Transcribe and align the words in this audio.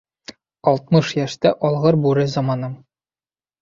Алтмыш 0.71 1.13
йәштә 1.21 1.53
алғыр 1.71 2.01
бүре 2.09 2.29
заманым 2.39 2.79